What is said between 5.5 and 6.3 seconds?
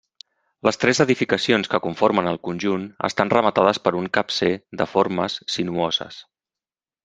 sinuoses.